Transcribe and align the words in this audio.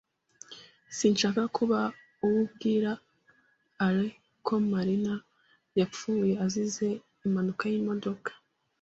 Sinshaka 0.97 1.41
kuba 1.55 1.79
uwo 2.25 2.39
ubwira 2.45 2.91
Alain 3.85 4.17
ko 4.45 4.53
Marina 4.71 5.13
yapfuye 5.79 6.31
azize 6.45 6.87
impanuka 7.25 7.63
y'imodoka. 7.71 8.29